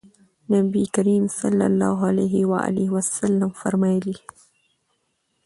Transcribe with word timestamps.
نبي 0.53 0.83
کريم 0.95 1.23
صلی 1.39 1.65
الله 1.71 1.97
عليه 2.09 2.35
وسلم 2.95 3.51
فرمايلي: 3.61 4.17